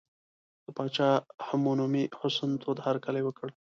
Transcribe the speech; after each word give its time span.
د 0.65 0.67
پاچا 0.77 1.09
همنومي 1.47 2.03
حسن 2.19 2.51
تود 2.61 2.77
هرکلی 2.85 3.21
وکړ. 3.25 3.47